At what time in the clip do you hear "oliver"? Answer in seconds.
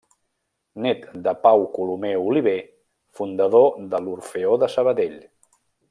2.29-2.57